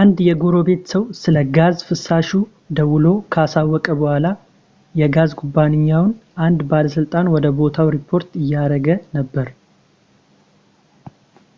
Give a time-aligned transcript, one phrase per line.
[0.00, 2.30] አንድ የጎረቤት ሰው ስለ ጋዝ ፍሳሹ
[2.78, 4.26] ደውሎ ካሳወቀ በኋላ
[5.02, 6.06] የጋዝ ኩባንያው
[6.48, 8.88] አንድ ባለሥልጣን ወደ ቦታው ሪፖርት እያደረገ
[9.18, 9.48] ነበር